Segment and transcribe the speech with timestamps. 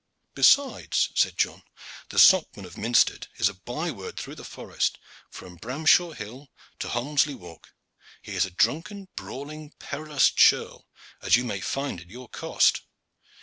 [0.33, 1.61] "Besides," said John,
[2.09, 4.97] "the Socman of Minstead is a by word through the forest,
[5.29, 7.75] from Bramshaw Hill to Holmesley Walk.
[8.23, 10.87] He is a drunken, brawling, perilous churl,
[11.21, 12.81] as you may find to your cost."